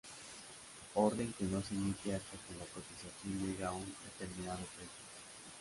Orden 0.95 1.31
que 1.37 1.43
no 1.43 1.61
se 1.61 1.75
emite 1.75 2.15
hasta 2.15 2.31
que 2.47 2.55
la 2.55 2.65
cotización 2.65 3.45
llega 3.47 3.67
a 3.69 3.73
un 3.73 3.85
determinado 3.85 4.65
precio. 4.75 5.05